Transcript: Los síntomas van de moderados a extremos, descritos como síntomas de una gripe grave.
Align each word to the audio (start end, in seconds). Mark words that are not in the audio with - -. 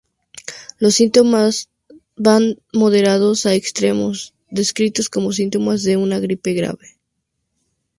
Los 0.79 0.95
síntomas 0.95 1.69
van 2.15 2.55
de 2.55 2.61
moderados 2.73 3.45
a 3.45 3.53
extremos, 3.53 4.33
descritos 4.49 5.09
como 5.09 5.31
síntomas 5.31 5.83
de 5.83 5.95
una 5.95 6.19
gripe 6.19 6.53
grave. 6.55 6.95